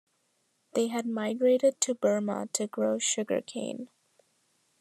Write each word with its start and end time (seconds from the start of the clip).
They 0.73 0.87
had 0.87 1.05
migrated 1.05 1.79
to 1.81 1.93
Burma 1.93 2.47
to 2.53 2.65
grow 2.65 2.97
sugarcane. 2.97 3.89